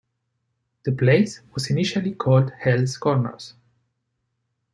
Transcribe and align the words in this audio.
The 0.83 0.91
place 0.93 1.41
was 1.53 1.69
initially 1.69 2.15
called 2.15 2.51
Hall's 2.63 2.97
Corners. 2.97 3.53